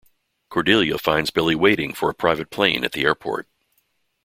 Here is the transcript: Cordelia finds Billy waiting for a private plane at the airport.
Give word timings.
Cordelia 0.49 0.97
finds 0.97 1.29
Billy 1.29 1.53
waiting 1.53 1.93
for 1.93 2.09
a 2.09 2.13
private 2.15 2.49
plane 2.49 2.83
at 2.83 2.93
the 2.93 3.03
airport. 3.03 3.47